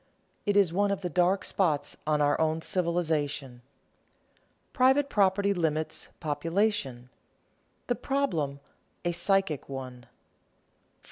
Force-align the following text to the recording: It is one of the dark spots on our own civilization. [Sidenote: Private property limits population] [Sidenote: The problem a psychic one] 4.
It 0.47 0.57
is 0.57 0.73
one 0.73 0.89
of 0.89 1.01
the 1.01 1.11
dark 1.11 1.43
spots 1.43 1.95
on 2.07 2.21
our 2.21 2.41
own 2.41 2.63
civilization. 2.63 3.61
[Sidenote: 3.61 4.73
Private 4.73 5.09
property 5.11 5.53
limits 5.53 6.09
population] 6.19 6.95
[Sidenote: 6.95 7.85
The 7.85 7.95
problem 8.07 8.59
a 9.05 9.11
psychic 9.11 9.69
one] 9.69 10.05
4. 10.09 10.09